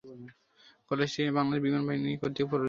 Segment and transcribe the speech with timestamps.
[0.91, 2.59] কলেজটি বাংলাদেশ বিমান বাহিনী কর্তৃক পরিচালিত।